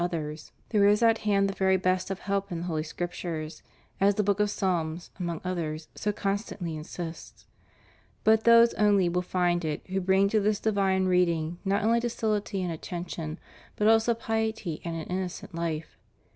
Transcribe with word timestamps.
277 0.01 0.55
there 0.69 0.87
is 0.89 1.03
at 1.03 1.19
hand 1.19 1.47
the 1.47 1.53
very 1.53 1.77
best 1.77 2.09
of 2.09 2.21
help 2.21 2.51
in 2.51 2.61
the 2.61 2.65
Holy 2.65 2.81
Script 2.81 3.13
ures, 3.17 3.61
as 3.99 4.15
the 4.15 4.23
Book 4.23 4.39
of 4.39 4.49
Psalms, 4.49 5.11
among 5.19 5.39
others, 5.45 5.89
so 5.93 6.11
constantly 6.11 6.75
insists; 6.75 7.45
but 8.23 8.43
those 8.43 8.73
only 8.73 9.07
will 9.07 9.21
find 9.21 9.63
it 9.63 9.85
who 9.89 10.01
bring 10.01 10.27
to 10.29 10.39
this 10.39 10.59
divine 10.59 11.05
reading 11.05 11.59
not 11.63 11.83
only 11.83 11.99
docility 11.99 12.63
and 12.63 12.71
attention 12.71 13.37
but 13.75 13.87
also 13.87 14.15
piety 14.15 14.81
and 14.83 14.95
an 14.95 15.03
innocent 15.05 15.53
life. 15.53 15.99